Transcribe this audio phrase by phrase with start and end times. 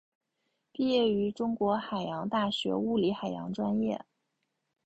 [0.71, 4.03] 毕业于中国海洋大学物理海洋专业。